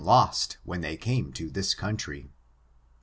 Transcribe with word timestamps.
360 0.01 0.19
lost 0.19 0.57
when 0.63 0.81
they 0.81 0.97
came 0.97 1.31
to 1.31 1.51
this 1.51 1.75
country. 1.75 2.31